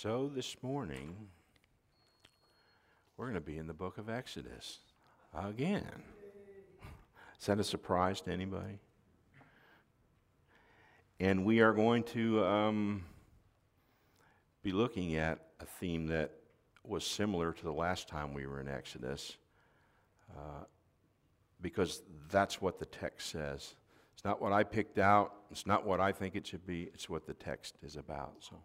[0.00, 1.16] So this morning,
[3.16, 4.78] we're going to be in the book of Exodus
[5.34, 6.04] again.
[7.40, 8.78] Is that a surprise to anybody?
[11.18, 13.04] And we are going to um,
[14.62, 16.30] be looking at a theme that
[16.84, 19.36] was similar to the last time we were in Exodus,
[20.30, 20.62] uh,
[21.60, 23.74] because that's what the text says.
[24.14, 27.10] It's not what I picked out, it's not what I think it should be, it's
[27.10, 28.34] what the text is about.
[28.38, 28.58] So.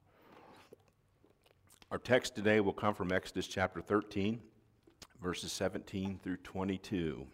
[1.93, 4.41] Our text today will come from Exodus chapter 13,
[5.21, 7.27] verses 17 through 22.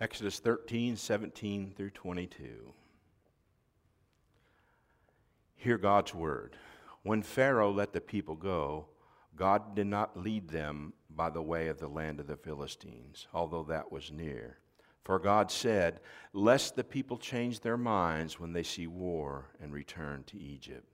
[0.00, 2.72] Exodus 13, 17 through 22.
[5.54, 6.56] Hear God's word.
[7.04, 8.88] When Pharaoh let the people go,
[9.36, 13.62] God did not lead them by the way of the land of the Philistines, although
[13.62, 14.58] that was near.
[15.04, 16.00] For God said,
[16.32, 20.93] Lest the people change their minds when they see war and return to Egypt.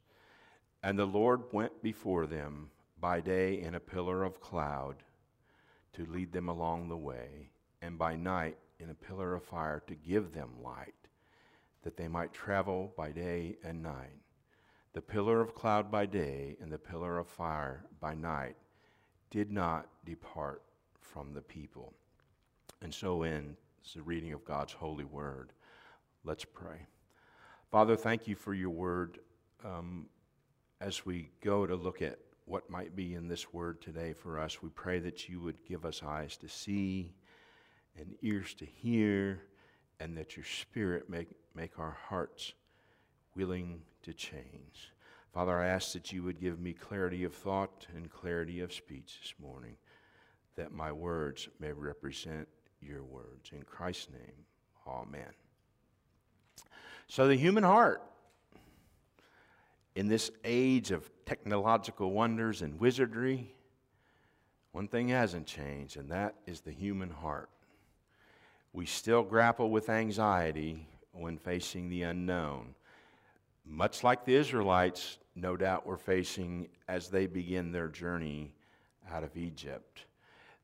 [0.83, 5.03] And the Lord went before them by day in a pillar of cloud
[5.93, 7.49] to lead them along the way,
[7.81, 10.93] and by night in a pillar of fire to give them light,
[11.83, 14.19] that they might travel by day and night.
[14.93, 18.55] The pillar of cloud by day and the pillar of fire by night
[19.29, 20.63] did not depart
[20.99, 21.93] from the people.
[22.81, 23.57] And so ends
[23.95, 25.53] the reading of God's holy word.
[26.23, 26.87] Let's pray.
[27.71, 29.19] Father, thank you for your word.
[29.63, 30.07] Um,
[30.81, 34.63] as we go to look at what might be in this word today for us,
[34.63, 37.13] we pray that you would give us eyes to see
[37.97, 39.43] and ears to hear,
[39.99, 42.53] and that your spirit make, make our hearts
[43.35, 44.91] willing to change.
[45.33, 49.19] Father, I ask that you would give me clarity of thought and clarity of speech
[49.21, 49.75] this morning,
[50.55, 52.47] that my words may represent
[52.81, 53.51] your words.
[53.51, 54.45] In Christ's name,
[54.87, 55.33] amen.
[57.07, 58.01] So, the human heart
[59.95, 63.53] in this age of technological wonders and wizardry,
[64.71, 67.49] one thing hasn't changed, and that is the human heart.
[68.73, 72.73] We still grapple with anxiety when facing the unknown,
[73.65, 78.53] much like the Israelites, no doubt, were facing as they begin their journey
[79.11, 80.05] out of Egypt.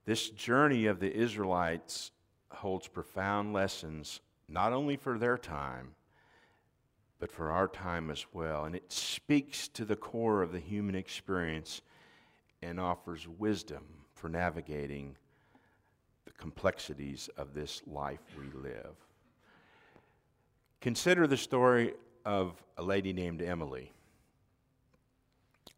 [0.05, 2.11] This journey of the Israelites
[2.49, 5.95] holds profound lessons, not only for their time,
[7.19, 8.65] but for our time as well.
[8.65, 11.81] And it speaks to the core of the human experience
[12.61, 13.83] and offers wisdom
[14.13, 15.15] for navigating
[16.25, 18.95] the complexities of this life we live.
[20.81, 21.93] Consider the story
[22.25, 23.91] of a lady named Emily,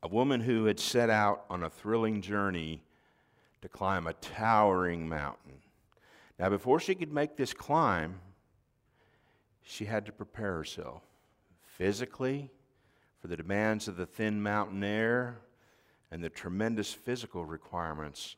[0.03, 2.83] a woman who had set out on a thrilling journey
[3.61, 5.53] to climb a towering mountain.
[6.38, 8.19] Now, before she could make this climb,
[9.61, 11.03] she had to prepare herself
[11.79, 12.51] physically,
[13.22, 15.40] for the demands of the thin mountain air,
[16.12, 18.35] and the tremendous physical requirements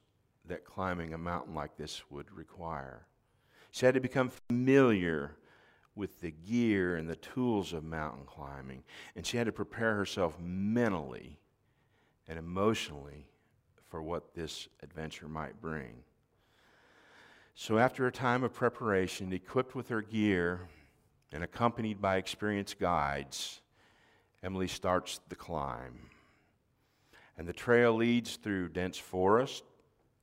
[0.47, 3.07] that climbing a mountain like this would require.
[3.71, 5.37] She had to become familiar
[5.95, 8.83] with the gear and the tools of mountain climbing,
[9.15, 11.39] and she had to prepare herself mentally
[12.27, 13.27] and emotionally
[13.89, 16.03] for what this adventure might bring.
[17.55, 20.69] So, after a time of preparation, equipped with her gear,
[21.31, 23.61] and accompanied by experienced guides,
[24.43, 26.09] Emily starts the climb.
[27.37, 29.63] And the trail leads through dense forest,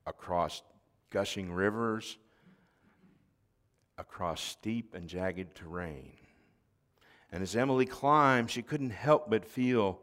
[0.06, 0.62] across
[1.10, 2.18] gushing rivers,
[3.96, 6.12] across steep and jagged terrain.
[7.30, 10.00] And as Emily climbed, she couldn't help but feel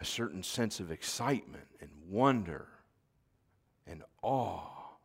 [0.00, 2.66] a certain sense of excitement and wonder
[3.86, 4.96] and awe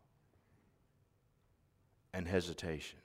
[2.13, 2.99] and hesitation.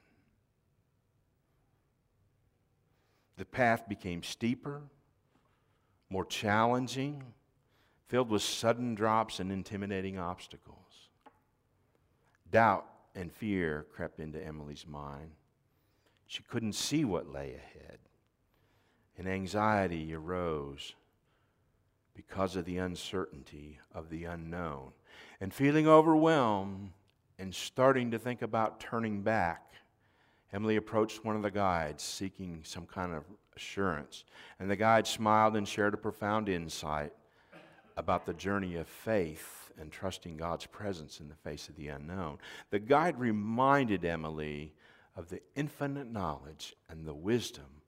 [3.37, 4.83] The path became steeper,
[6.11, 7.25] more challenging,
[8.09, 11.09] filled with sudden drops and intimidating obstacles.
[12.51, 15.31] Doubt and fear crept into Emily's mind.
[16.27, 17.99] She couldn't see what lay ahead,
[19.17, 20.95] and anxiety arose
[22.15, 24.93] because of the uncertainty of the unknown.
[25.41, 26.93] And feeling overwhelmed
[27.39, 29.73] and starting to think about turning back,
[30.53, 33.25] Emily approached one of the guides seeking some kind of
[33.57, 34.25] assurance.
[34.61, 37.13] And the guide smiled and shared a profound insight
[37.97, 42.39] about the journey of faith and trusting God's presence in the face of the unknown,
[42.71, 44.75] the guide reminded Emily
[45.17, 47.83] of the infinite knowledge and the wisdom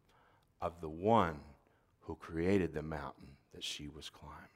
[0.60, 1.40] of the one
[2.00, 4.48] who created the mountain that she was climbing.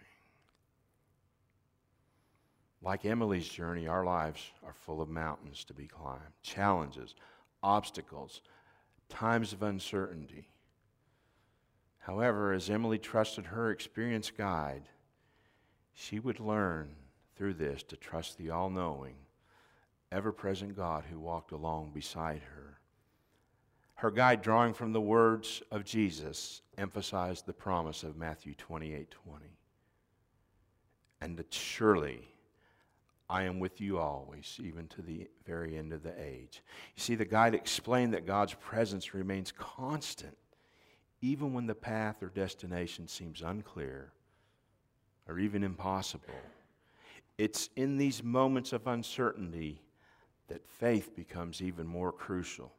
[2.80, 7.14] Like Emily's journey, our lives are full of mountains to be climbed, challenges,
[7.62, 8.42] obstacles,
[9.08, 10.48] times of uncertainty.
[11.98, 14.88] However, as Emily trusted her experienced guide,
[15.92, 16.94] she would learn
[17.36, 19.14] through this to trust the all knowing,
[20.10, 22.78] ever present God who walked along beside her.
[23.94, 29.44] Her guide, drawing from the words of Jesus, emphasized the promise of Matthew 28 20.
[31.20, 32.28] And that surely
[33.30, 36.62] I am with you always, even to the very end of the age.
[36.96, 40.36] You see, the guide explained that God's presence remains constant,
[41.20, 44.12] even when the path or destination seems unclear
[45.28, 46.34] or even impossible.
[47.36, 49.82] It's in these moments of uncertainty
[50.48, 52.72] that faith becomes even more crucial.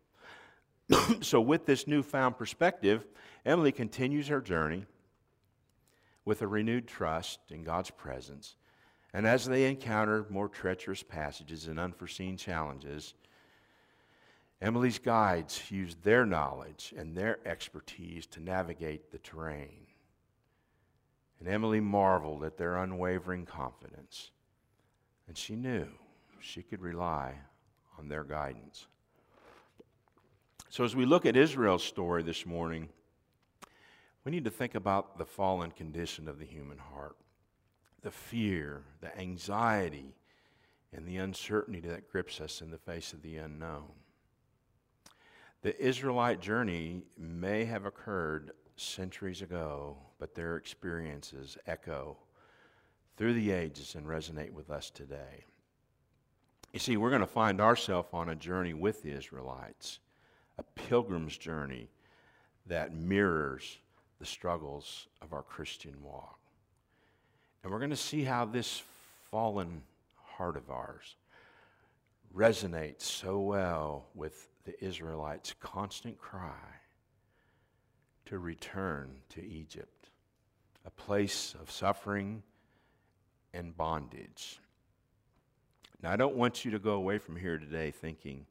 [1.21, 3.05] so, with this newfound perspective,
[3.45, 4.85] Emily continues her journey
[6.25, 8.55] with a renewed trust in God's presence
[9.13, 13.15] and as they encountered more treacherous passages and unforeseen challenges,
[14.61, 19.87] Emily's guides used their knowledge and their expertise to navigate the terrain.
[21.39, 24.31] And Emily marveled at their unwavering confidence.
[25.27, 25.87] And she knew
[26.41, 27.35] she could rely
[27.97, 28.87] on their guidance.
[30.69, 32.89] So, as we look at Israel's story this morning,
[34.23, 37.15] we need to think about the fallen condition of the human heart
[38.01, 40.15] the fear, the anxiety,
[40.93, 43.91] and the uncertainty that grips us in the face of the unknown.
[45.61, 52.17] The Israelite journey may have occurred centuries ago, but their experiences echo
[53.17, 55.43] through the ages and resonate with us today.
[56.71, 59.99] You see, we're going to find ourselves on a journey with the Israelites,
[60.57, 61.89] a pilgrim's journey
[62.67, 63.79] that mirrors
[64.19, 66.38] the struggles of our Christian walk.
[67.63, 68.81] And we're going to see how this
[69.31, 69.81] fallen
[70.15, 71.15] heart of ours
[72.33, 76.79] resonates so well with the Israelites' constant cry
[78.25, 80.09] to return to Egypt,
[80.85, 82.43] a place of suffering
[83.53, 84.59] and bondage.
[86.01, 88.45] Now, I don't want you to go away from here today thinking,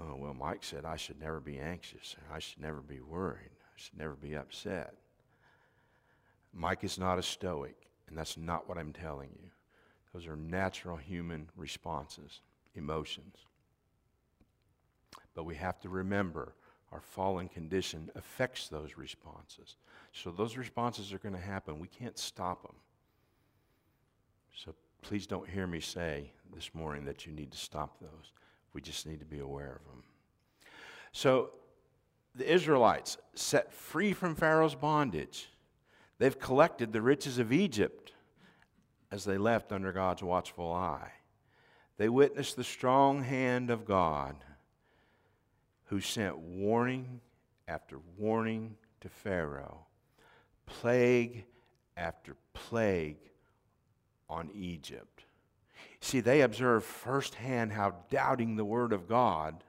[0.00, 3.76] oh, well, Mike said I should never be anxious, I should never be worried, I
[3.76, 4.94] should never be upset.
[6.52, 9.50] Mike is not a stoic, and that's not what I'm telling you.
[10.12, 12.40] Those are natural human responses,
[12.74, 13.36] emotions.
[15.34, 16.54] But we have to remember
[16.90, 19.76] our fallen condition affects those responses.
[20.12, 21.78] So those responses are going to happen.
[21.78, 22.74] We can't stop them.
[24.54, 28.32] So please don't hear me say this morning that you need to stop those.
[28.72, 30.02] We just need to be aware of them.
[31.12, 31.50] So
[32.34, 35.48] the Israelites, set free from Pharaoh's bondage,
[36.18, 38.12] They've collected the riches of Egypt
[39.10, 41.12] as they left under God's watchful eye.
[41.96, 44.36] They witnessed the strong hand of God
[45.86, 47.20] who sent warning
[47.66, 49.86] after warning to Pharaoh,
[50.66, 51.44] plague
[51.96, 53.18] after plague
[54.28, 55.24] on Egypt.
[56.00, 59.64] See, they observed firsthand how doubting the Word of God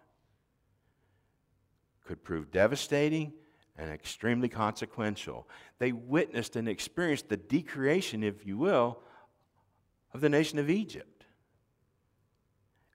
[2.06, 3.34] could prove devastating
[3.80, 5.48] and extremely consequential.
[5.80, 9.00] They witnessed and experienced the decreation, if you will,
[10.14, 11.24] of the nation of Egypt.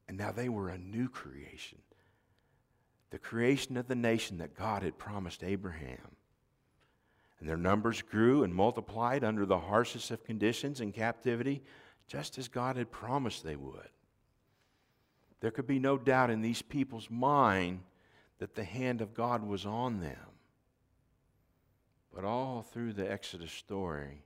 [0.06, 1.78] And now they were a new creation,
[3.10, 6.16] the creation of the nation that God had promised Abraham.
[7.40, 11.62] And their numbers grew and multiplied under the harshest of conditions in captivity,
[12.06, 13.88] just as God had promised they would.
[15.40, 17.80] There could be no doubt in these people's mind
[18.38, 20.33] that the hand of God was on them.
[22.14, 24.22] But all through the Exodus story,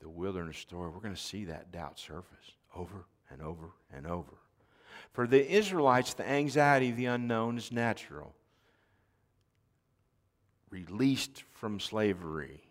[0.00, 4.34] the wilderness story, we're going to see that doubt surface over and over and over.
[5.12, 8.34] For the Israelites, the anxiety of the unknown is natural.
[10.70, 12.62] Released from slavery,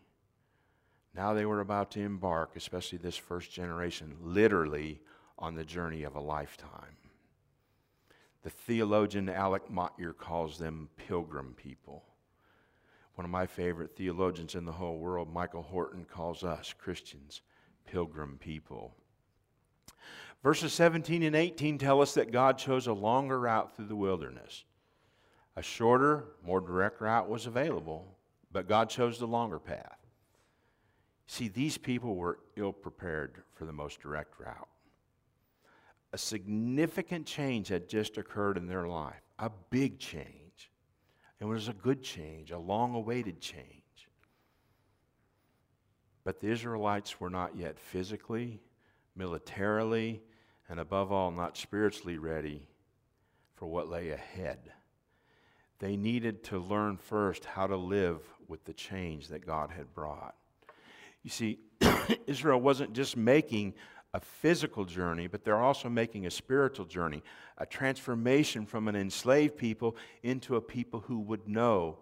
[1.14, 5.02] now they were about to embark, especially this first generation, literally
[5.38, 6.96] on the journey of a lifetime.
[8.44, 12.06] The theologian Alec Motyer calls them pilgrim people.
[13.20, 17.42] One of my favorite theologians in the whole world, Michael Horton, calls us Christians
[17.86, 18.96] pilgrim people.
[20.42, 24.64] Verses 17 and 18 tell us that God chose a longer route through the wilderness.
[25.58, 28.16] A shorter, more direct route was available,
[28.54, 30.00] but God chose the longer path.
[31.28, 34.70] See, these people were ill prepared for the most direct route.
[36.14, 40.39] A significant change had just occurred in their life, a big change.
[41.40, 43.66] It was a good change, a long awaited change.
[46.24, 48.60] But the Israelites were not yet physically,
[49.16, 50.22] militarily,
[50.68, 52.68] and above all, not spiritually ready
[53.56, 54.72] for what lay ahead.
[55.80, 60.36] They needed to learn first how to live with the change that God had brought.
[61.24, 61.60] You see,
[62.28, 63.76] Israel wasn't just making
[64.14, 67.22] a physical journey, but they're also making a spiritual journey,
[67.58, 71.98] a transformation from an enslaved people into a people who would know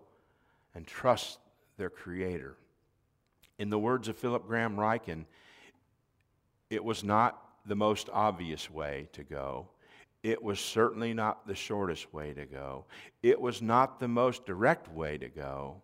[0.74, 1.40] and trust
[1.78, 2.56] their Creator.
[3.60, 5.26] In the words of Philip Graham Ryken,
[6.70, 9.68] it was not the most obvious way to go.
[10.24, 12.86] It was certainly not the shortest way to go.
[13.22, 15.82] It was not the most direct way to go.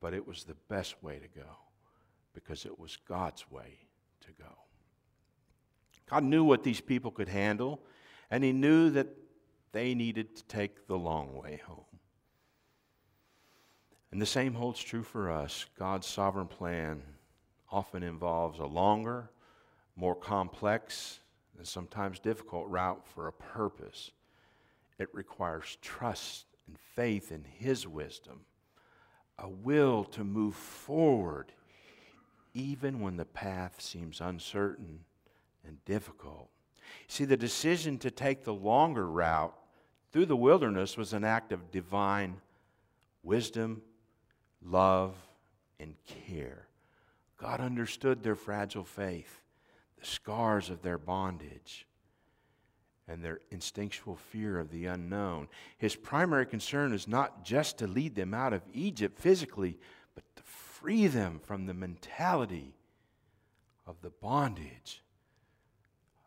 [0.00, 1.46] But it was the best way to go
[2.44, 3.78] because it was God's way
[4.20, 4.54] to go.
[6.08, 7.80] God knew what these people could handle,
[8.30, 9.08] and He knew that
[9.72, 11.84] they needed to take the long way home.
[14.12, 15.66] And the same holds true for us.
[15.78, 17.02] God's sovereign plan
[17.70, 19.30] often involves a longer,
[19.96, 21.18] more complex,
[21.58, 24.12] and sometimes difficult route for a purpose.
[24.98, 28.40] It requires trust and faith in His wisdom,
[29.38, 31.52] a will to move forward
[32.58, 35.04] even when the path seems uncertain
[35.66, 36.48] and difficult.
[37.06, 39.54] See, the decision to take the longer route
[40.12, 42.40] through the wilderness was an act of divine
[43.22, 43.82] wisdom,
[44.62, 45.14] love,
[45.78, 45.94] and
[46.26, 46.66] care.
[47.36, 49.42] God understood their fragile faith,
[49.98, 51.86] the scars of their bondage,
[53.06, 55.48] and their instinctual fear of the unknown.
[55.78, 59.78] His primary concern is not just to lead them out of Egypt physically,
[60.80, 62.74] free them from the mentality
[63.86, 65.02] of the bondage,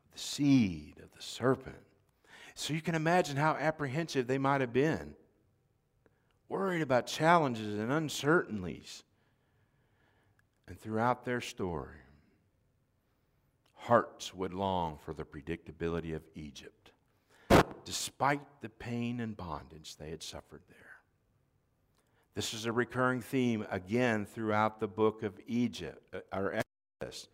[0.05, 1.75] of the seed of the serpent.
[2.55, 5.15] So you can imagine how apprehensive they might have been,
[6.49, 9.03] worried about challenges and uncertainties.
[10.67, 11.97] And throughout their story,
[13.75, 16.91] hearts would long for the predictability of Egypt,
[17.85, 20.90] despite the pain and bondage they had suffered there.
[22.33, 26.61] This is a recurring theme again throughout the book of Egypt, uh, or
[27.01, 27.27] Exodus.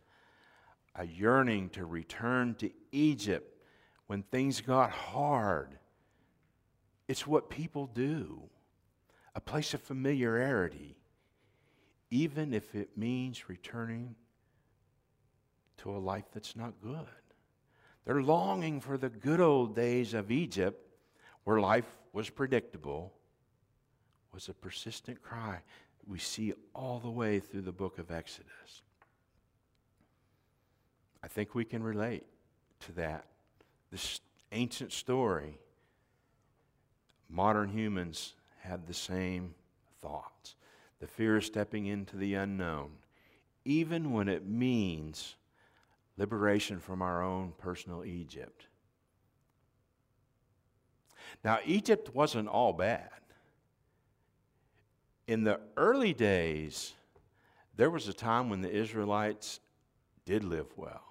[0.95, 3.61] A yearning to return to Egypt
[4.07, 5.77] when things got hard.
[7.07, 8.49] It's what people do,
[9.35, 10.97] a place of familiarity
[12.09, 14.15] even if it means returning
[15.77, 17.05] to a life that's not good.
[18.05, 20.81] They're longing for the good old days of Egypt
[21.43, 23.13] where life was predictable,
[24.37, 25.57] was a persistent cry
[26.07, 28.83] we see all the way through the book of Exodus.
[31.23, 32.23] I think we can relate
[32.81, 33.25] to that.
[33.91, 35.57] This ancient story,
[37.27, 39.55] modern humans have the same
[40.01, 40.53] thoughts
[40.99, 42.91] the fear of stepping into the unknown,
[43.65, 45.35] even when it means
[46.15, 48.67] liberation from our own personal Egypt.
[51.43, 53.09] Now, Egypt wasn't all bad.
[55.27, 56.93] In the early days,
[57.75, 59.59] there was a time when the Israelites
[60.25, 61.07] did live well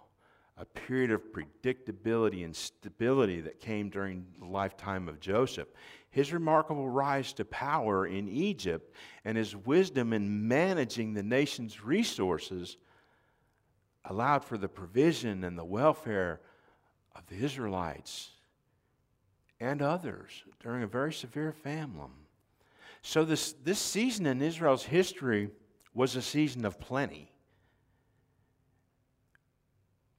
[0.58, 5.68] a period of predictability and stability that came during the lifetime of Joseph.
[6.10, 8.94] His remarkable rise to power in Egypt
[9.24, 12.78] and his wisdom in managing the nation's resources
[14.06, 16.40] allowed for the provision and the welfare
[17.14, 18.30] of the Israelites
[19.60, 22.25] and others during a very severe famine.
[23.08, 25.50] So, this, this season in Israel's history
[25.94, 27.30] was a season of plenty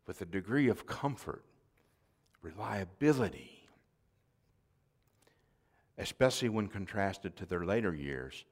[0.05, 1.43] with a degree of comfort,
[2.41, 3.67] reliability,
[5.97, 8.45] especially when contrasted to their later years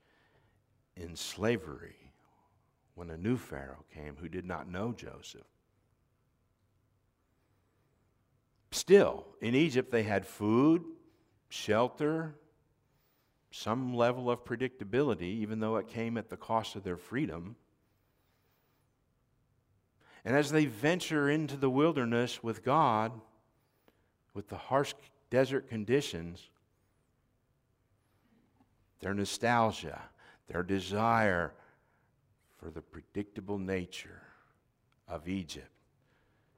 [0.98, 2.12] in slavery
[2.96, 5.48] when a new Pharaoh came who did not know Joseph.
[8.72, 10.84] Still, in Egypt, they had food,
[11.48, 12.36] shelter,
[13.56, 17.56] some level of predictability, even though it came at the cost of their freedom.
[20.26, 23.14] And as they venture into the wilderness with God,
[24.34, 24.94] with the harsh
[25.30, 26.50] desert conditions,
[29.00, 30.02] their nostalgia,
[30.48, 31.54] their desire
[32.58, 34.22] for the predictable nature
[35.08, 35.72] of Egypt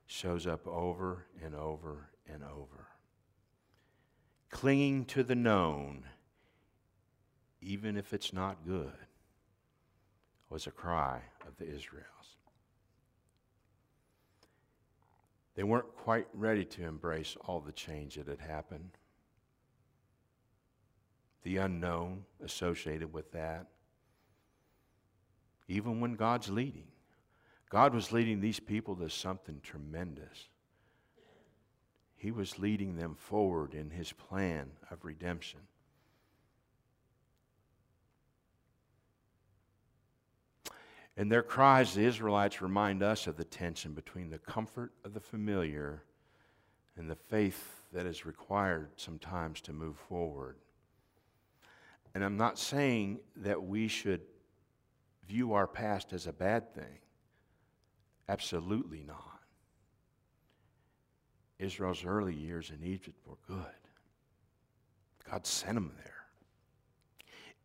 [0.08, 2.88] shows up over and over and over.
[4.50, 6.06] Clinging to the known,
[7.62, 8.94] even if it's not good,
[10.50, 12.06] was a cry of the Israels.
[15.56, 18.92] They weren't quite ready to embrace all the change that had happened,
[21.44, 23.66] the unknown associated with that.
[25.68, 26.88] Even when God's leading,
[27.70, 30.48] God was leading these people to something tremendous.
[32.16, 35.60] He was leading them forward in His plan of redemption.
[41.18, 45.20] In their cries, the Israelites remind us of the tension between the comfort of the
[45.20, 46.04] familiar
[46.96, 50.58] and the faith that is required sometimes to move forward.
[52.14, 54.22] And I'm not saying that we should
[55.28, 57.00] view our past as a bad thing.
[58.30, 59.40] Absolutely not.
[61.58, 63.66] Israel's early years in Egypt were good.
[65.30, 66.14] God sent them there.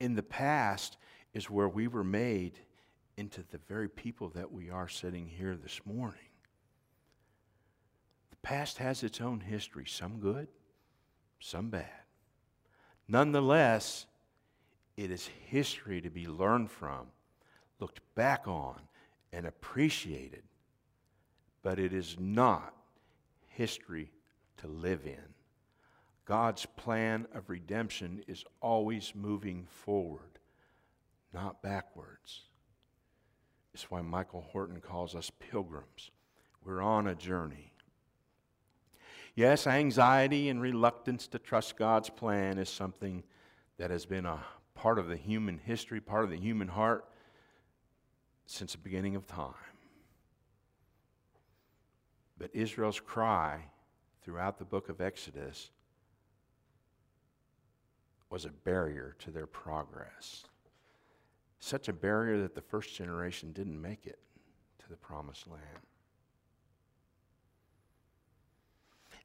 [0.00, 0.96] In the past
[1.34, 2.58] is where we were made
[3.16, 6.18] into the very people that we are sitting here this morning.
[8.30, 10.48] The past has its own history, some good,
[11.38, 11.88] some bad.
[13.08, 14.06] Nonetheless,
[14.96, 17.06] it is history to be learned from,
[17.80, 18.80] looked back on,
[19.32, 20.42] and appreciated.
[21.62, 22.74] But it is not
[23.48, 24.10] history
[24.58, 25.34] to live in.
[26.24, 30.38] God's plan of redemption is always moving forward,
[31.34, 32.42] not backwards.
[33.74, 36.10] It's why Michael Horton calls us pilgrims.
[36.64, 37.72] We're on a journey.
[39.34, 43.22] Yes, anxiety and reluctance to trust God's plan is something
[43.78, 47.08] that has been a part of the human history, part of the human heart
[48.44, 49.54] since the beginning of time.
[52.36, 53.64] But Israel's cry
[54.22, 55.70] throughout the book of Exodus
[58.28, 60.44] was a barrier to their progress
[61.62, 64.18] such a barrier that the first generation didn't make it
[64.80, 65.62] to the promised land.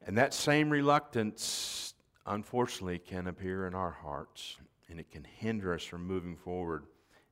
[0.05, 1.95] And that same reluctance,
[2.27, 4.57] unfortunately, can appear in our hearts,
[4.87, 6.85] and it can hinder us from moving forward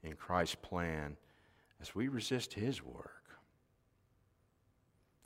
[0.03, 1.17] in Christ's plan
[1.79, 3.37] as we resist His work.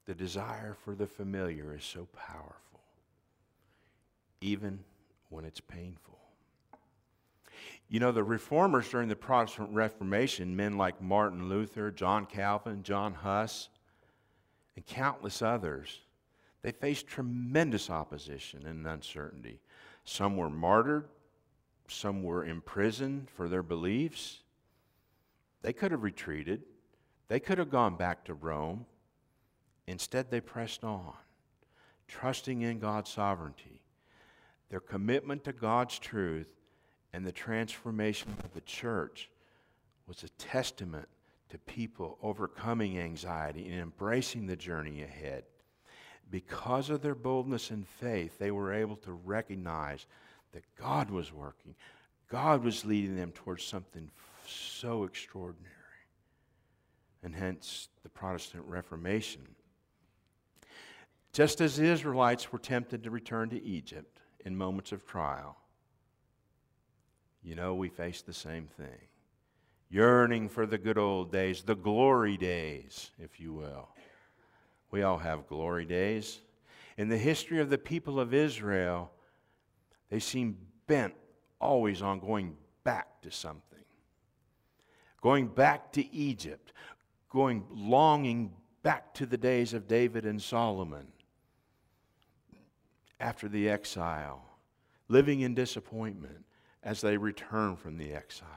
[0.08, 2.82] The desire for the familiar is so powerful,
[4.42, 4.80] even
[5.30, 6.20] when it's painful.
[7.88, 13.14] You know, the reformers during the Protestant Reformation, men like Martin Luther, John Calvin, John
[13.14, 13.70] Huss,
[14.76, 16.00] and countless others,
[16.62, 19.60] they faced tremendous opposition and uncertainty.
[20.04, 21.08] Some were martyred,
[21.88, 24.40] some were imprisoned for their beliefs.
[25.62, 26.62] They could have retreated,
[27.28, 28.86] they could have gone back to Rome.
[29.88, 31.14] Instead, they pressed on,
[32.08, 33.82] trusting in God's sovereignty.
[34.70, 36.48] Their commitment to God's truth
[37.14, 39.30] and the transformation of the church
[40.08, 41.08] was a testament
[41.50, 45.44] to people overcoming anxiety and embracing the journey ahead.
[46.30, 50.06] Because of their boldness and faith, they were able to recognize
[50.52, 51.76] that God was working.
[52.30, 54.12] God was leading them towards something
[54.48, 55.74] so extraordinary.
[57.24, 59.42] And hence the Protestant Reformation.
[61.34, 65.58] Just as the Israelites were tempted to return to Egypt in moments of trial,
[67.44, 69.08] you know, we face the same thing.
[69.90, 73.90] Yearning for the good old days, the glory days, if you will.
[74.92, 76.40] We all have glory days.
[76.98, 79.12] In the history of the people of Israel,
[80.10, 81.14] they seem bent
[81.60, 83.64] always on going back to something.
[85.22, 86.74] Going back to Egypt,
[87.30, 91.08] going longing back to the days of David and Solomon
[93.20, 94.44] after the exile,
[95.10, 96.46] living in disappointment
[96.84, 98.48] as they return from the exile.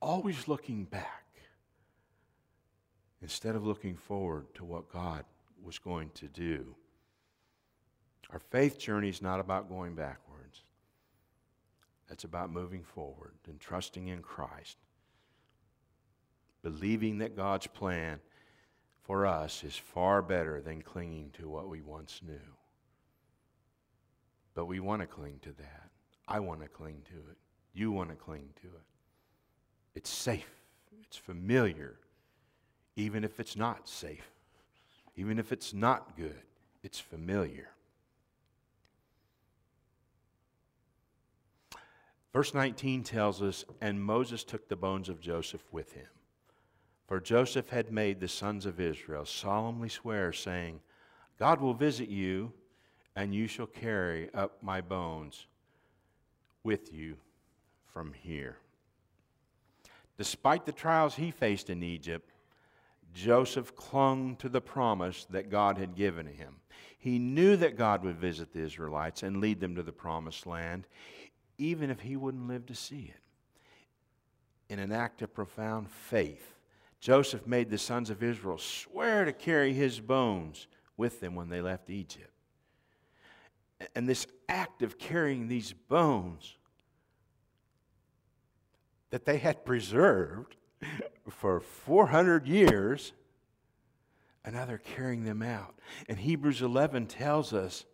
[0.00, 1.24] Always looking back
[3.22, 5.24] instead of looking forward to what God
[5.62, 6.74] was going to do.
[8.30, 10.62] Our faith journey is not about going backwards,
[12.10, 14.76] it's about moving forward and trusting in Christ,
[16.62, 18.20] believing that God's plan
[19.02, 22.54] for us is far better than clinging to what we once knew.
[24.54, 25.87] But we want to cling to that.
[26.28, 27.38] I want to cling to it.
[27.72, 28.82] You want to cling to it.
[29.94, 30.50] It's safe,
[31.02, 31.96] it's familiar,
[32.96, 34.30] even if it's not safe,
[35.16, 36.42] even if it's not good,
[36.82, 37.70] it's familiar.
[42.32, 46.06] Verse 19 tells us, And Moses took the bones of Joseph with him.
[47.06, 50.80] For Joseph had made the sons of Israel solemnly swear, saying,
[51.38, 52.52] God will visit you,
[53.16, 55.46] and you shall carry up my bones
[56.62, 57.16] with you
[57.92, 58.56] from here.
[60.16, 62.30] Despite the trials he faced in Egypt,
[63.14, 66.56] Joseph clung to the promise that God had given him.
[66.98, 70.86] He knew that God would visit the Israelites and lead them to the promised land,
[71.56, 73.20] even if he wouldn't live to see it.
[74.72, 76.54] In an act of profound faith,
[77.00, 80.66] Joseph made the sons of Israel swear to carry his bones
[80.96, 82.32] with them when they left Egypt.
[83.94, 86.56] And this act of carrying these bones
[89.10, 90.56] that they had preserved
[91.28, 93.12] for 400 years,
[94.44, 95.78] and now they're carrying them out.
[96.08, 97.84] And Hebrews 11 tells us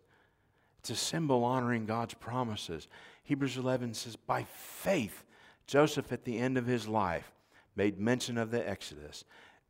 [0.79, 2.87] it's a symbol honoring God's promises.
[3.23, 5.23] Hebrews 11 says, By faith,
[5.67, 7.31] Joseph at the end of his life
[7.75, 9.25] made mention of the Exodus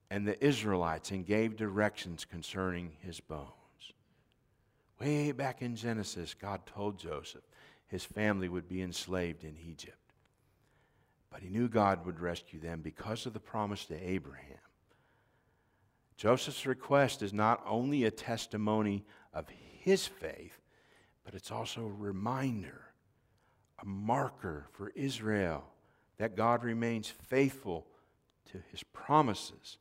[0.09, 3.49] and the Israelites and gave directions concerning his bones.
[4.99, 7.43] Way back in Genesis, God told Joseph
[7.87, 9.97] his family would be enslaved in Egypt.
[11.29, 14.57] But he knew God would rescue them because of the promise to Abraham.
[16.17, 19.03] Joseph's request is not only a testimony
[19.33, 20.59] of his faith,
[21.25, 22.81] but it's also a reminder,
[23.81, 25.65] a marker for Israel
[26.17, 27.85] that God remains faithful
[28.51, 29.77] to his promises.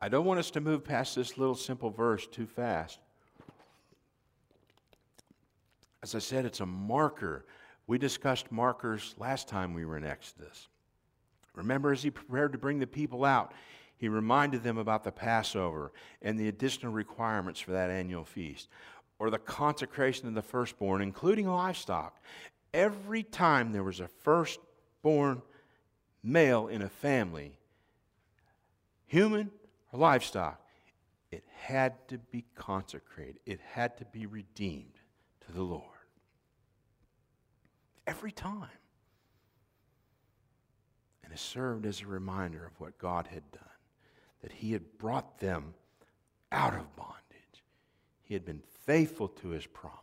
[0.00, 3.00] I don't want us to move past this little simple verse too fast.
[6.02, 7.44] As I said, it's a marker
[7.86, 10.68] we discussed markers last time we were in Exodus.
[11.54, 13.52] Remember, as he prepared to bring the people out,
[13.96, 15.92] he reminded them about the Passover
[16.22, 18.68] and the additional requirements for that annual feast,
[19.18, 22.20] or the consecration of the firstborn, including livestock.
[22.72, 25.42] Every time there was a firstborn
[26.22, 27.58] male in a family,
[29.06, 29.50] human
[29.92, 30.60] or livestock,
[31.30, 34.98] it had to be consecrated, it had to be redeemed
[35.46, 35.82] to the Lord.
[38.06, 38.68] Every time.
[41.22, 43.62] And it served as a reminder of what God had done,
[44.42, 45.74] that He had brought them
[46.50, 47.64] out of bondage.
[48.22, 49.98] He had been faithful to His promise.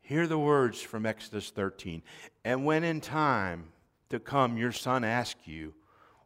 [0.00, 2.02] Hear the words from Exodus 13.
[2.44, 3.72] And when in time
[4.08, 5.74] to come your son asks you,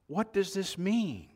[0.06, 1.28] What does this mean?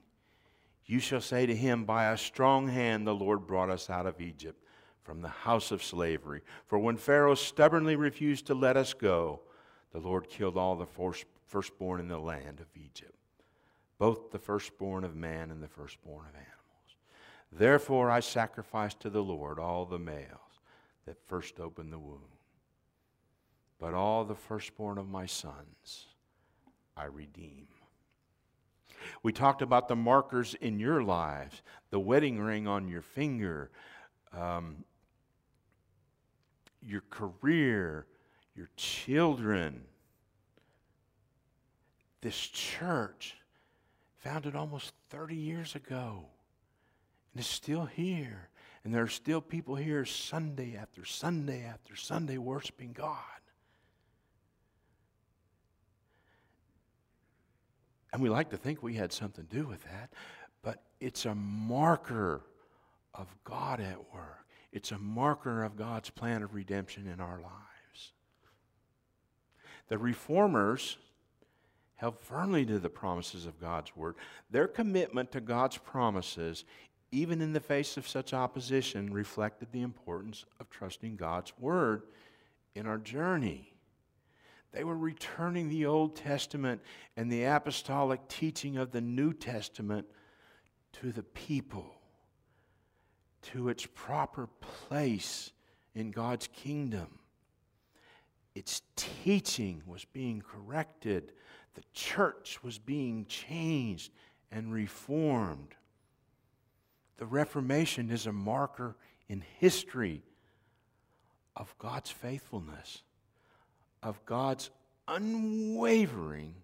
[0.86, 4.20] You shall say to him, By a strong hand the Lord brought us out of
[4.20, 4.62] Egypt
[5.02, 6.42] from the house of slavery.
[6.66, 9.40] For when Pharaoh stubbornly refused to let us go,
[9.92, 10.86] the Lord killed all the
[11.46, 13.14] firstborn in the land of Egypt,
[13.98, 16.54] both the firstborn of man and the firstborn of animals.
[17.52, 20.60] Therefore I sacrifice to the Lord all the males
[21.06, 22.20] that first opened the womb.
[23.78, 26.06] But all the firstborn of my sons
[26.96, 27.68] I redeem.
[29.22, 33.70] We talked about the markers in your lives, the wedding ring on your finger,
[34.32, 34.84] um,
[36.82, 38.06] your career,
[38.54, 39.84] your children.
[42.20, 43.36] This church,
[44.24, 46.24] founded almost 30 years ago,
[47.32, 48.48] and is still here.
[48.82, 53.18] And there are still people here Sunday after Sunday after Sunday worshiping God.
[58.14, 60.12] And we like to think we had something to do with that,
[60.62, 62.42] but it's a marker
[63.12, 64.46] of God at work.
[64.72, 68.12] It's a marker of God's plan of redemption in our lives.
[69.88, 70.96] The reformers
[71.96, 74.14] held firmly to the promises of God's word.
[74.48, 76.64] Their commitment to God's promises,
[77.10, 82.02] even in the face of such opposition, reflected the importance of trusting God's word
[82.76, 83.73] in our journey.
[84.74, 86.82] They were returning the Old Testament
[87.16, 90.06] and the apostolic teaching of the New Testament
[90.94, 91.94] to the people
[93.42, 95.52] to its proper place
[95.94, 97.20] in God's kingdom.
[98.56, 101.32] Its teaching was being corrected,
[101.74, 104.10] the church was being changed
[104.50, 105.76] and reformed.
[107.18, 108.96] The Reformation is a marker
[109.28, 110.24] in history
[111.54, 113.02] of God's faithfulness,
[114.04, 114.70] of God's
[115.08, 116.54] unwavering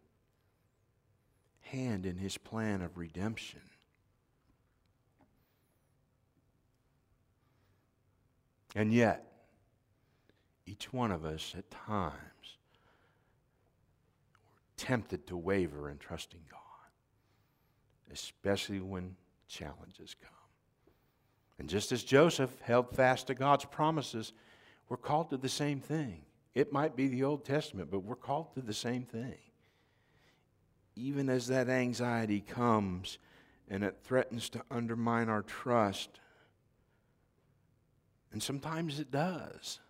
[1.63, 3.61] hand in his plan of redemption.
[8.75, 9.27] And yet,
[10.67, 12.13] each one of us at times
[14.45, 16.59] we're tempted to waver in trusting God,
[18.13, 19.17] especially when
[19.49, 20.31] challenges come.
[21.59, 24.33] And just as Joseph held fast to God's promises,
[24.89, 26.23] we're called to the same thing.
[26.55, 29.39] It might be the Old Testament, but we're called to the same thing.
[30.97, 33.19] Even as that anxiety comes
[33.69, 36.21] and it threatens to undermine our trust,
[38.33, 39.81] and sometimes it does.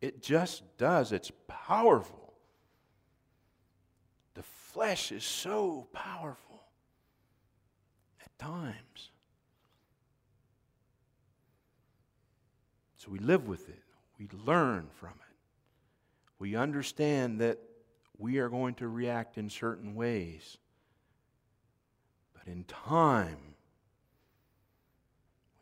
[0.00, 1.12] It just does.
[1.12, 2.34] It's powerful.
[4.34, 6.62] The flesh is so powerful
[8.24, 9.10] at times.
[12.96, 13.82] So we live with it,
[14.18, 15.29] we learn from it,
[16.40, 17.60] we understand that
[18.18, 20.58] we are going to react in certain ways.
[22.34, 23.36] But in time,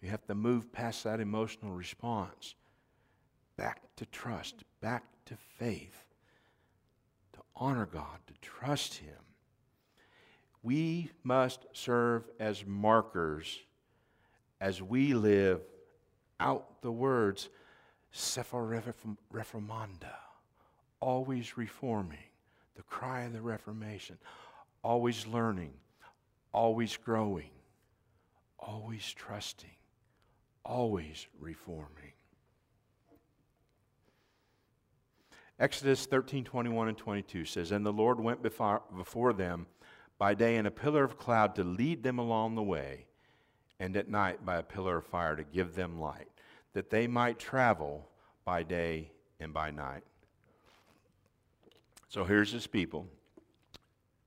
[0.00, 2.54] we have to move past that emotional response
[3.56, 6.06] back to trust, back to faith,
[7.32, 9.18] to honor God, to trust Him.
[10.62, 13.58] We must serve as markers
[14.60, 15.60] as we live
[16.38, 17.48] out the words
[18.12, 18.82] Semper
[19.32, 20.14] Reformanda,
[21.00, 22.18] always reforming,
[22.76, 24.18] the cry of the Reformation,
[24.82, 25.72] always learning,
[26.52, 27.50] always growing,
[28.58, 29.70] always trusting,
[30.64, 32.12] always reforming.
[35.60, 39.66] Exodus 13 21 and 22 says, And the Lord went before, before them
[40.16, 43.06] by day in a pillar of cloud to lead them along the way,
[43.80, 46.28] and at night by a pillar of fire to give them light,
[46.74, 48.08] that they might travel
[48.44, 50.02] by day and by night.
[52.08, 53.06] So here's his people,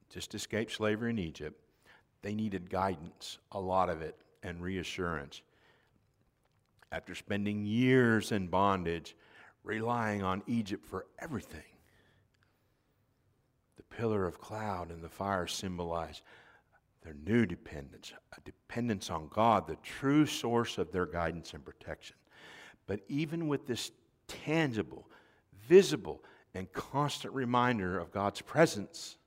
[0.10, 1.60] just escaped slavery in Egypt.
[2.22, 5.42] They needed guidance, a lot of it, and reassurance.
[6.92, 9.16] After spending years in bondage,
[9.64, 11.64] relying on Egypt for everything,
[13.78, 16.22] the pillar of cloud and the fire symbolize
[17.02, 22.16] their new dependence, a dependence on God, the true source of their guidance and protection.
[22.86, 23.92] But even with this
[24.28, 25.10] tangible,
[25.68, 29.18] visible, and constant reminder of God's presence,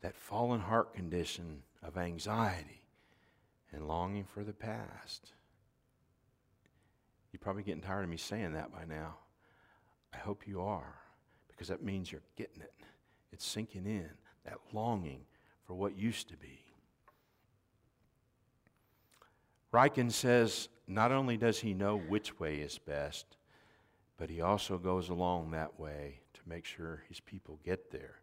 [0.00, 2.82] that fallen heart condition of anxiety
[3.72, 5.32] and longing for the past.
[7.32, 9.16] You're probably getting tired of me saying that by now.
[10.12, 10.94] I hope you are,
[11.48, 12.74] because that means you're getting it.
[13.32, 14.10] It's sinking in,
[14.44, 15.22] that longing
[15.66, 16.60] for what used to be.
[19.72, 23.36] Ryken says not only does he know which way is best,
[24.16, 28.20] but he also goes along that way to make sure his people get there.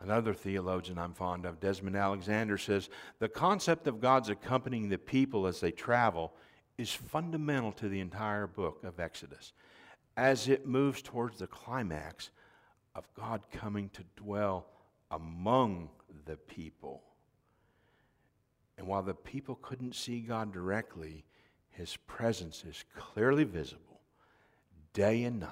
[0.00, 5.46] Another theologian I'm fond of, Desmond Alexander, says the concept of God's accompanying the people
[5.46, 6.32] as they travel
[6.76, 9.52] is fundamental to the entire book of Exodus
[10.16, 12.30] as it moves towards the climax
[12.94, 14.66] of God coming to dwell
[15.10, 15.88] among
[16.26, 17.02] the people.
[18.76, 21.24] And while the people couldn't see God directly,
[21.70, 23.87] his presence is clearly visible
[24.92, 25.50] day and night.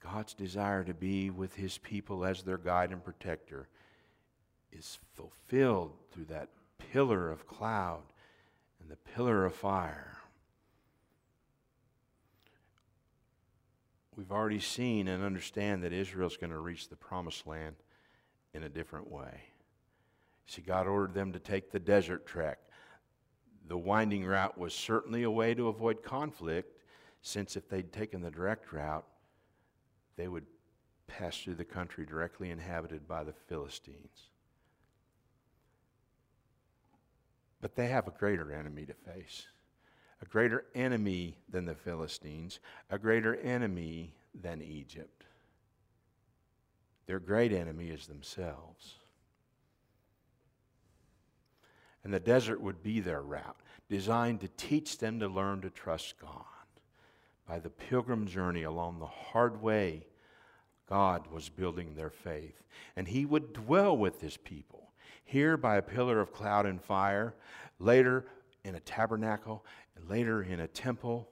[0.00, 3.68] God's desire to be with his people as their guide and protector
[4.72, 6.48] is fulfilled through that
[6.92, 8.02] pillar of cloud
[8.80, 10.16] and the pillar of fire.
[14.16, 17.76] We've already seen and understand that Israel's going to reach the promised land
[18.52, 19.42] in a different way.
[20.46, 22.58] See, God ordered them to take the desert trek.
[23.68, 26.77] The winding route was certainly a way to avoid conflict,
[27.22, 29.06] since if they'd taken the direct route,
[30.16, 30.46] they would
[31.06, 34.30] pass through the country directly inhabited by the Philistines.
[37.60, 39.46] But they have a greater enemy to face
[40.20, 45.24] a greater enemy than the Philistines, a greater enemy than Egypt.
[47.06, 48.96] Their great enemy is themselves.
[52.04, 56.18] And the desert would be their route, designed to teach them to learn to trust
[56.20, 56.44] God.
[57.48, 60.06] By the pilgrim journey along the hard way,
[60.86, 62.62] God was building their faith.
[62.94, 64.92] And He would dwell with His people,
[65.24, 67.34] here by a pillar of cloud and fire,
[67.78, 68.26] later
[68.64, 69.64] in a tabernacle,
[69.96, 71.30] and later in a temple,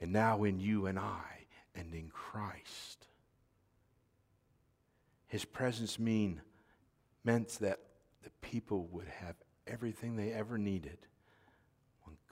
[0.00, 3.06] and now in you and I and in Christ.
[5.26, 6.40] His presence mean,
[7.24, 7.80] meant that
[8.22, 9.34] the people would have
[9.66, 10.98] everything they ever needed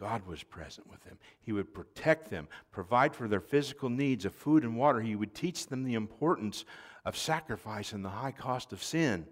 [0.00, 1.18] God was present with them.
[1.42, 5.00] He would protect them, provide for their physical needs of food and water.
[5.02, 6.64] He would teach them the importance
[7.04, 9.26] of sacrifice and the high cost of sin.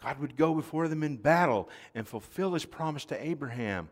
[0.00, 3.88] God would go before them in battle and fulfill his promise to Abraham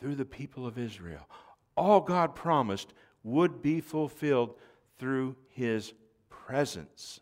[0.00, 1.28] through the people of Israel.
[1.76, 4.54] All God promised would be fulfilled
[4.98, 5.92] through his
[6.30, 7.20] presence.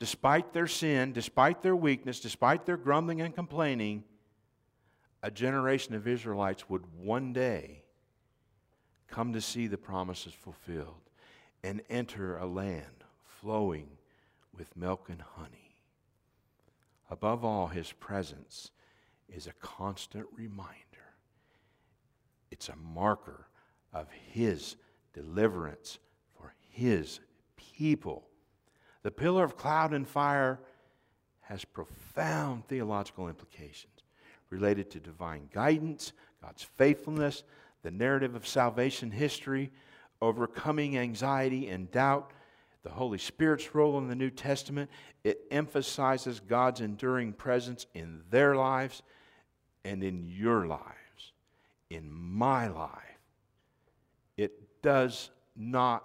[0.00, 4.02] Despite their sin, despite their weakness, despite their grumbling and complaining,
[5.22, 7.82] a generation of Israelites would one day
[9.08, 11.10] come to see the promises fulfilled
[11.62, 13.88] and enter a land flowing
[14.56, 15.82] with milk and honey.
[17.10, 18.70] Above all, his presence
[19.28, 20.74] is a constant reminder.
[22.50, 23.48] It's a marker
[23.92, 24.76] of his
[25.12, 25.98] deliverance
[26.36, 27.20] for his
[27.56, 28.26] people.
[29.02, 30.60] The pillar of cloud and fire
[31.42, 33.95] has profound theological implications
[34.50, 37.42] related to divine guidance, God's faithfulness,
[37.82, 39.70] the narrative of salvation history,
[40.20, 42.32] overcoming anxiety and doubt,
[42.82, 44.90] the Holy Spirit's role in the New Testament.
[45.24, 49.02] It emphasizes God's enduring presence in their lives
[49.84, 51.32] and in your lives,
[51.90, 52.90] in my life.
[54.36, 56.04] It does not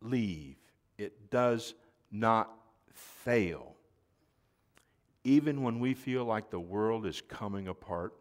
[0.00, 0.56] leave,
[0.98, 1.74] it does
[2.10, 2.50] not
[2.92, 3.77] fail.
[5.28, 8.14] Even when we feel like the world is coming apart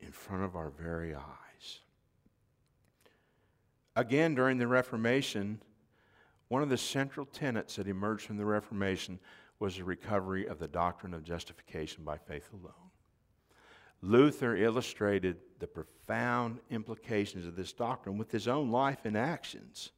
[0.00, 1.78] in front of our very eyes.
[3.94, 5.62] Again, during the Reformation,
[6.48, 9.20] one of the central tenets that emerged from the Reformation
[9.60, 12.90] was the recovery of the doctrine of justification by faith alone.
[14.02, 19.92] Luther illustrated the profound implications of this doctrine with his own life and actions.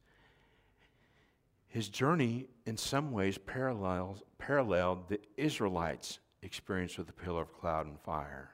[1.67, 7.85] His journey, in some ways, parallels, paralleled the Israelites' experience with the pillar of cloud
[7.85, 8.51] and fire.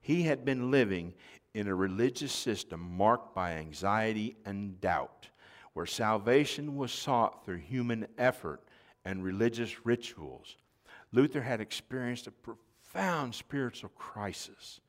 [0.00, 1.14] He had been living
[1.54, 5.28] in a religious system marked by anxiety and doubt,
[5.72, 8.62] where salvation was sought through human effort
[9.04, 10.56] and religious rituals.
[11.12, 14.80] Luther had experienced a profound spiritual crisis.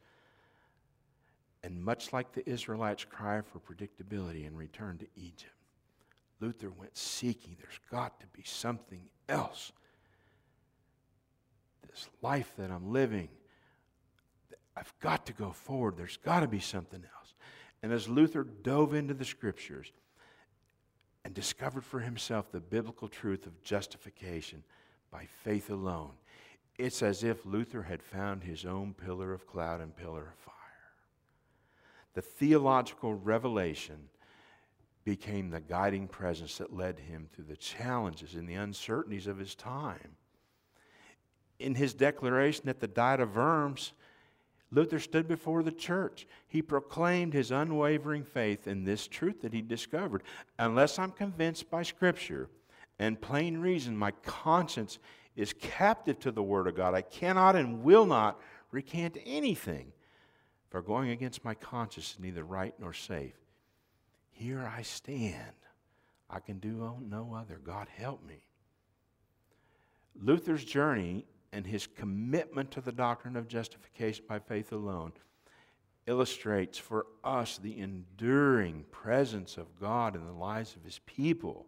[1.64, 5.54] And much like the Israelites' cry for predictability and return to Egypt,
[6.40, 7.56] Luther went seeking.
[7.60, 9.72] There's got to be something else.
[11.92, 13.30] This life that I'm living,
[14.76, 15.98] I've got to go forward.
[15.98, 17.34] There's got to be something else.
[17.84, 19.92] And as Luther dove into the scriptures
[21.26, 24.64] and discovered for himself the biblical truth of justification
[25.12, 26.14] by faith alone,
[26.78, 30.56] it's as if Luther had found his own pillar of cloud and pillar of fire.
[32.14, 34.10] The theological revelation
[35.04, 39.56] became the guiding presence that led him through the challenges and the uncertainties of his
[39.56, 40.16] time.
[41.62, 43.94] In his declaration at the Diet of Worms,
[44.72, 46.26] Luther stood before the church.
[46.48, 50.24] He proclaimed his unwavering faith in this truth that he discovered.
[50.58, 52.50] Unless I'm convinced by Scripture
[52.98, 54.98] and plain reason, my conscience
[55.36, 56.94] is captive to the Word of God.
[56.96, 58.40] I cannot and will not
[58.72, 59.92] recant anything,
[60.70, 63.36] for going against my conscience is neither right nor safe.
[64.32, 65.36] Here I stand.
[66.30, 67.60] I can do no other.
[67.64, 68.46] God help me.
[70.16, 75.12] Luther's journey and his commitment to the doctrine of justification by faith alone
[76.08, 81.68] illustrates for us the enduring presence of God in the lives of his people,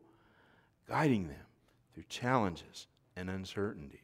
[0.88, 1.46] guiding them
[1.94, 4.00] through challenges and uncertainties.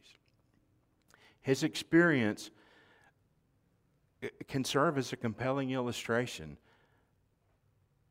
[1.42, 2.52] His experience
[4.24, 6.58] uh, can serve as a compelling illustration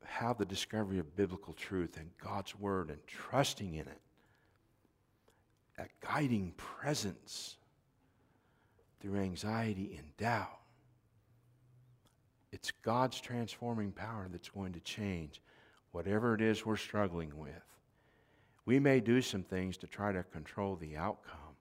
[0.04, 4.00] how the discovery of biblical truth and God's Word and trusting in it,
[5.78, 7.57] a guiding presence
[9.00, 10.58] through anxiety and doubt.
[12.52, 15.40] It's God's transforming power that's going to change
[15.92, 17.52] whatever it is we're struggling with.
[18.64, 21.56] We may do some things to try to control the outcome,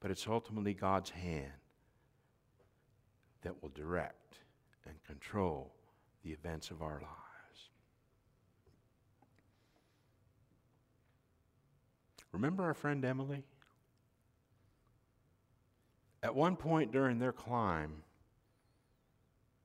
[0.00, 1.52] but it's ultimately God's hand
[3.42, 4.38] that will direct
[4.86, 5.72] and control
[6.24, 7.70] the events of our lives.
[12.32, 13.44] Remember our friend Emily?
[16.26, 18.02] At one point during their climb,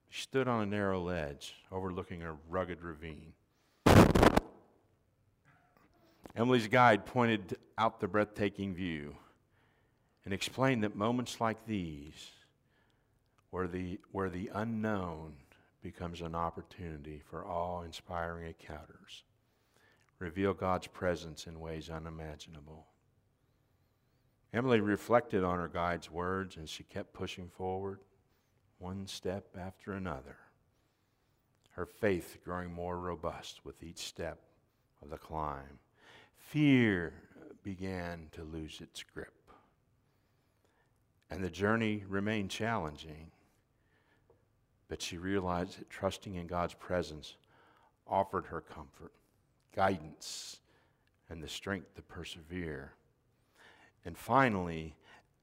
[0.09, 3.33] she stood on a narrow ledge overlooking a rugged ravine.
[6.35, 9.15] Emily's guide pointed out the breathtaking view
[10.23, 12.29] and explained that moments like these,
[13.49, 15.33] where the, where the unknown
[15.81, 19.23] becomes an opportunity for awe inspiring encounters,
[20.19, 22.85] reveal God's presence in ways unimaginable.
[24.53, 27.99] Emily reflected on her guide's words and she kept pushing forward,
[28.79, 30.37] one step after another.
[31.71, 34.39] Her faith growing more robust with each step
[35.01, 35.79] of the climb.
[36.35, 37.13] Fear
[37.63, 39.33] began to lose its grip.
[41.29, 43.31] And the journey remained challenging,
[44.89, 47.35] but she realized that trusting in God's presence
[48.05, 49.13] offered her comfort,
[49.73, 50.59] guidance,
[51.29, 52.91] and the strength to persevere.
[54.05, 54.95] And finally,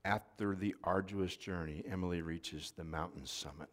[0.04, 3.68] after the arduous journey, Emily reaches the mountain summit.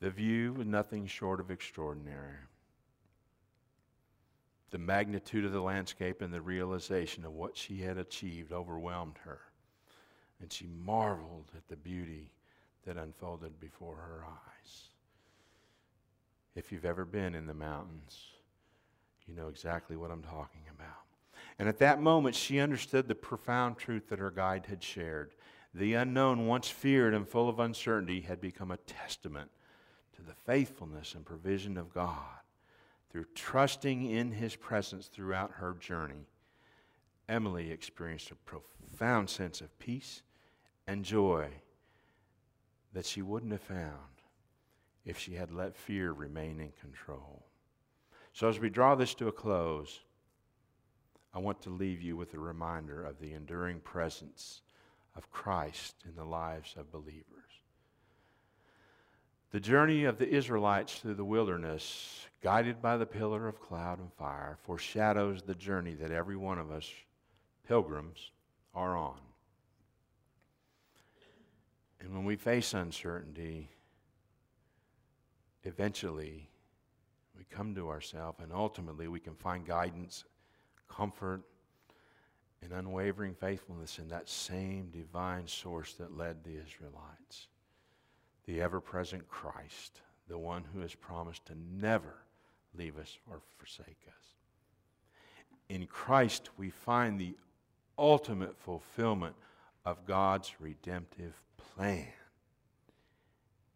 [0.00, 2.36] The view was nothing short of extraordinary.
[4.70, 9.40] The magnitude of the landscape and the realization of what she had achieved overwhelmed her,
[10.40, 12.30] and she marveled at the beauty
[12.84, 14.90] that unfolded before her eyes.
[16.54, 18.26] If you've ever been in the mountains,
[19.26, 21.07] you know exactly what I'm talking about.
[21.58, 25.34] And at that moment, she understood the profound truth that her guide had shared.
[25.74, 29.50] The unknown, once feared and full of uncertainty, had become a testament
[30.14, 32.22] to the faithfulness and provision of God.
[33.10, 36.28] Through trusting in His presence throughout her journey,
[37.28, 40.22] Emily experienced a profound sense of peace
[40.86, 41.48] and joy
[42.92, 44.22] that she wouldn't have found
[45.04, 47.44] if she had let fear remain in control.
[48.32, 50.00] So, as we draw this to a close,
[51.34, 54.62] I want to leave you with a reminder of the enduring presence
[55.14, 57.24] of Christ in the lives of believers.
[59.50, 64.12] The journey of the Israelites through the wilderness, guided by the pillar of cloud and
[64.12, 66.90] fire, foreshadows the journey that every one of us,
[67.66, 68.30] pilgrims,
[68.74, 69.18] are on.
[72.00, 73.70] And when we face uncertainty,
[75.64, 76.48] eventually
[77.36, 80.24] we come to ourselves and ultimately we can find guidance,
[80.88, 81.42] comfort,
[82.62, 87.48] and unwavering faithfulness in that same divine source that led the Israelites
[88.48, 92.14] the ever present Christ, the one who has promised to never
[92.74, 94.24] leave us or forsake us.
[95.68, 97.36] In Christ, we find the
[97.98, 99.36] ultimate fulfillment
[99.84, 101.34] of God's redemptive
[101.74, 102.06] plan.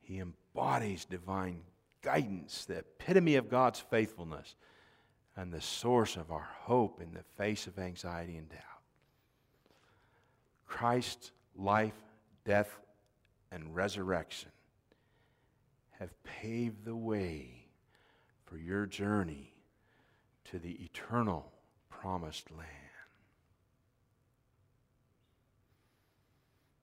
[0.00, 1.60] He embodies divine
[2.00, 4.54] guidance, the epitome of God's faithfulness,
[5.36, 8.60] and the source of our hope in the face of anxiety and doubt.
[10.66, 11.94] Christ's life,
[12.44, 12.78] death,
[13.50, 14.50] and resurrection
[15.98, 17.66] have paved the way
[18.44, 19.54] for your journey
[20.44, 21.52] to the eternal
[21.88, 22.68] promised land.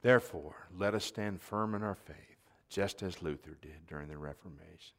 [0.01, 2.15] Therefore, let us stand firm in our faith,
[2.69, 4.95] just as Luther did during the Reformation.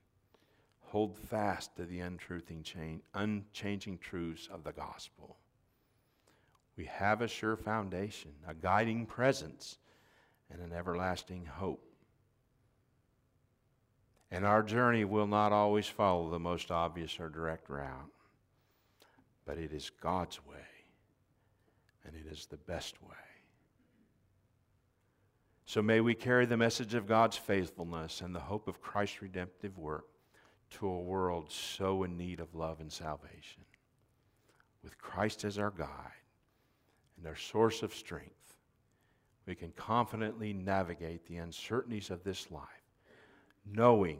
[0.90, 5.36] Hold fast to the unchanging truths of the gospel.
[6.76, 9.78] We have a sure foundation, a guiding presence,
[10.50, 11.84] and an everlasting hope.
[14.32, 18.10] And our journey will not always follow the most obvious or direct route,
[19.46, 20.56] but it is God's way,
[22.04, 23.14] and it is the best way.
[25.66, 29.78] So may we carry the message of God's faithfulness and the hope of Christ's redemptive
[29.78, 30.09] work
[30.70, 33.64] to a world so in need of love and salvation.
[34.82, 35.88] With Christ as our guide
[37.18, 38.34] and our source of strength,
[39.46, 42.64] we can confidently navigate the uncertainties of this life,
[43.66, 44.18] knowing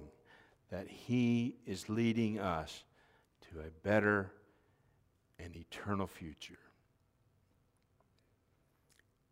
[0.71, 2.85] that He is leading us
[3.51, 4.33] to a better
[5.39, 6.59] and eternal future.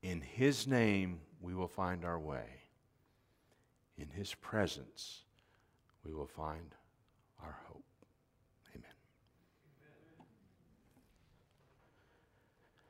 [0.02, 2.46] In His name, we will find our way.
[3.96, 5.24] In His presence,
[6.04, 6.74] we will find
[7.42, 7.87] our hope.